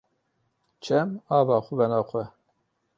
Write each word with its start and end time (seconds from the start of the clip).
Çem 0.83 1.09
ava 1.37 1.55
xwe 1.65 1.73
venaxwe. 1.79 2.23